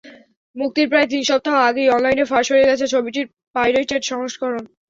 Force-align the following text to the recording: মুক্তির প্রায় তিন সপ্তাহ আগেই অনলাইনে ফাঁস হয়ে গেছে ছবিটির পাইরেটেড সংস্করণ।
মুক্তির 0.55 0.87
প্রায় 0.91 1.07
তিন 1.11 1.21
সপ্তাহ 1.29 1.55
আগেই 1.67 1.91
অনলাইনে 1.95 2.25
ফাঁস 2.31 2.47
হয়ে 2.53 2.67
গেছে 2.69 2.85
ছবিটির 2.93 3.25
পাইরেটেড 3.55 4.01
সংস্করণ। 4.11 4.63